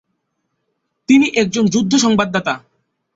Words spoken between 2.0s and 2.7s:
সংবাদদাতা।